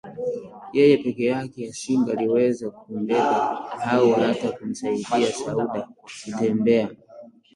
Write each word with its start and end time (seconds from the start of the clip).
Yeye 0.75 0.95
peke 1.05 1.23
yake 1.33 1.59
asingaliweza 1.71 2.65
kumbeba 2.79 3.71
au 3.91 4.11
hata 4.13 4.47
kumsaidia 4.51 5.31
Sauda 5.31 5.81
kutembea 6.25 6.89